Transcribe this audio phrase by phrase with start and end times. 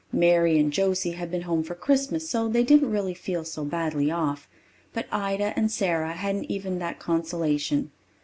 [0.11, 4.09] Mary and Josie had been home for Christmas, so they didn't really feel so badly
[4.09, 4.47] off.
[4.93, 7.91] But Ida and Sara hadn't even that consolation.